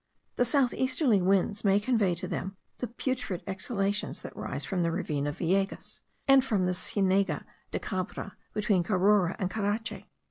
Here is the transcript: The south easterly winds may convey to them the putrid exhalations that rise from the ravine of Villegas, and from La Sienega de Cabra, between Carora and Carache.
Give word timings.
The 0.37 0.45
south 0.45 0.73
easterly 0.73 1.21
winds 1.21 1.63
may 1.63 1.79
convey 1.79 2.15
to 2.15 2.27
them 2.27 2.57
the 2.79 2.87
putrid 2.87 3.43
exhalations 3.45 4.23
that 4.23 4.35
rise 4.35 4.65
from 4.65 4.81
the 4.81 4.89
ravine 4.91 5.27
of 5.27 5.37
Villegas, 5.37 6.01
and 6.27 6.43
from 6.43 6.65
La 6.65 6.71
Sienega 6.73 7.45
de 7.71 7.77
Cabra, 7.77 8.35
between 8.51 8.81
Carora 8.81 9.35
and 9.37 9.51
Carache. 9.51 10.07